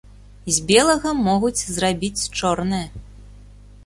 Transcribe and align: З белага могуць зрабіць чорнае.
З 0.53 0.63
белага 0.69 1.11
могуць 1.27 1.65
зрабіць 1.75 2.29
чорнае. 2.39 2.81